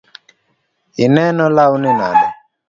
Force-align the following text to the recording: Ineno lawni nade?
Ineno 1.03 1.45
lawni 1.55 1.89
nade? 1.99 2.27